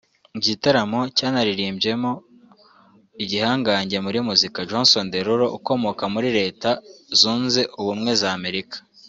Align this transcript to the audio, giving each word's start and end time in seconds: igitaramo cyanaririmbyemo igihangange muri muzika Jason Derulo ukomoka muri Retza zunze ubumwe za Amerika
igitaramo 0.37 0.99
cyanaririmbyemo 1.17 2.11
igihangange 3.23 3.97
muri 4.05 4.17
muzika 4.27 4.59
Jason 4.69 5.05
Derulo 5.13 5.45
ukomoka 5.57 6.03
muri 6.13 6.27
Retza 6.37 6.71
zunze 7.19 7.61
ubumwe 7.79 8.11
za 8.21 8.29
Amerika 8.39 8.77